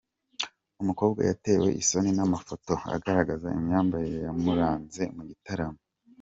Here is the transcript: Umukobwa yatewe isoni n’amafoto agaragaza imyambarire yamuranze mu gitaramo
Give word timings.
Umukobwa 0.81 1.19
yatewe 1.29 1.67
isoni 1.81 2.11
n’amafoto 2.17 2.73
agaragaza 2.95 3.47
imyambarire 3.57 4.19
yamuranze 4.27 5.03
mu 5.15 5.23
gitaramo 5.29 5.79